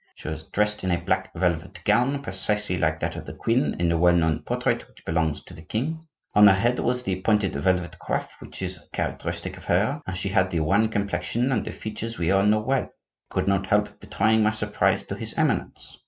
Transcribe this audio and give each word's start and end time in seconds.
She 0.15 0.27
was 0.29 0.41
dressed 0.45 0.83
in 0.83 0.89
a 0.89 0.99
black 0.99 1.31
velvet 1.35 1.81
gown, 1.83 2.23
precisely 2.23 2.75
like 2.75 2.99
that 3.01 3.15
of 3.15 3.27
the 3.27 3.35
queen 3.35 3.75
in 3.79 3.89
the 3.89 3.99
well 3.99 4.15
known 4.15 4.39
portrait 4.41 4.87
which 4.87 5.05
belongs 5.05 5.43
to 5.43 5.53
the 5.53 5.61
king; 5.61 6.07
on 6.33 6.47
her 6.47 6.55
head 6.55 6.79
was 6.79 7.03
the 7.03 7.21
pointed 7.21 7.53
velvet 7.53 7.97
coif, 8.09 8.27
which 8.39 8.63
is 8.63 8.79
characteristic 8.93 9.57
of 9.57 9.65
her; 9.65 10.01
and 10.07 10.17
she 10.17 10.29
had 10.29 10.49
the 10.49 10.61
wan 10.61 10.87
complexion, 10.89 11.51
and 11.51 11.65
the 11.65 11.71
features 11.71 12.17
we 12.17 12.31
all 12.31 12.47
know 12.47 12.61
well. 12.61 12.85
I 12.89 12.89
could 13.35 13.47
not 13.47 13.67
help 13.67 13.99
betraying 13.99 14.41
my 14.41 14.49
surprise 14.53 15.03
to 15.03 15.13
his 15.13 15.35
Eminence. 15.35 15.99